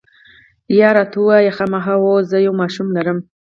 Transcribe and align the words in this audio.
یا، 0.79 0.89
راته 0.95 1.17
ووایه، 1.19 1.53
خامخا؟ 1.57 1.95
هو، 2.03 2.13
زه 2.29 2.37
یو 2.45 2.53
ماشوم 2.61 2.87
لرم. 2.95 3.17